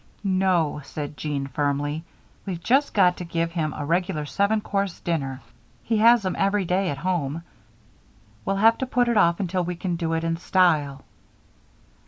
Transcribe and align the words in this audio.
"No," 0.23 0.81
said 0.83 1.15
Jean, 1.15 1.45
firmly. 1.45 2.03
"We've 2.47 2.59
just 2.63 2.91
got 2.95 3.17
to 3.17 3.23
give 3.23 3.51
him 3.51 3.71
a 3.77 3.85
regular 3.85 4.25
seven 4.25 4.59
course 4.59 4.99
dinner 4.99 5.41
he 5.83 5.97
has 5.97 6.25
'em 6.25 6.35
every 6.39 6.65
day 6.65 6.89
at 6.89 6.97
home. 6.97 7.43
We'll 8.43 8.55
have 8.55 8.79
to 8.79 8.87
put 8.87 9.07
it 9.09 9.15
off 9.15 9.39
until 9.39 9.63
we 9.63 9.75
can 9.75 9.95
do 9.97 10.13
it 10.13 10.23
in 10.23 10.37
style." 10.37 11.03